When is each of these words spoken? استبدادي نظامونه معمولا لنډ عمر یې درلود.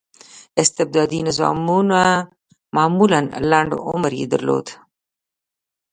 استبدادي 0.63 1.19
نظامونه 1.27 2.03
معمولا 2.75 3.21
لنډ 3.51 3.71
عمر 3.87 4.11
یې 4.19 4.25
درلود. 4.33 4.67